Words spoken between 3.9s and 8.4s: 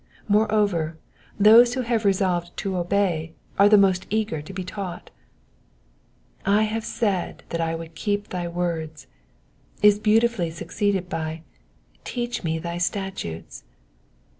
eager to be taught. I have said that I would keep